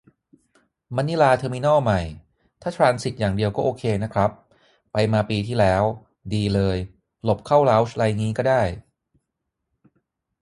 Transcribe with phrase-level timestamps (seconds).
[0.95, 2.01] มะนิลาเทอร์มินอลใหม่
[2.61, 4.31] ถ้าทรานสิตอย่างเดียวก็โอเคนะครับ
[4.91, 5.83] ไปมาปีที่แล้ว
[6.33, 6.77] ดีเลย
[7.23, 8.61] หลบเข้าเลาจน์ไรงี้ก็ได้